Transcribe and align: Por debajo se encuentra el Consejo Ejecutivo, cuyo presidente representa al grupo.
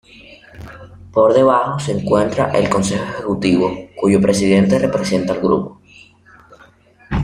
Por 1.11 1.35
debajo 1.35 1.77
se 1.79 1.91
encuentra 1.91 2.49
el 2.53 2.67
Consejo 2.71 3.03
Ejecutivo, 3.03 3.87
cuyo 3.95 4.19
presidente 4.19 4.79
representa 4.79 5.33
al 5.33 5.41
grupo. 5.41 5.79